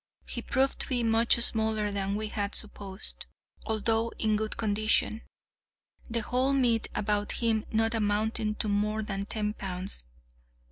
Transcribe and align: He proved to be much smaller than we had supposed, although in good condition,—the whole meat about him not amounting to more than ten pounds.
He 0.25 0.41
proved 0.41 0.79
to 0.79 0.87
be 0.89 1.03
much 1.03 1.35
smaller 1.35 1.91
than 1.91 2.15
we 2.15 2.29
had 2.29 2.55
supposed, 2.55 3.27
although 3.67 4.11
in 4.17 4.35
good 4.35 4.57
condition,—the 4.57 5.21
whole 6.21 6.53
meat 6.53 6.87
about 6.95 7.33
him 7.33 7.65
not 7.71 7.93
amounting 7.93 8.55
to 8.55 8.67
more 8.67 9.03
than 9.03 9.27
ten 9.27 9.53
pounds. 9.53 10.07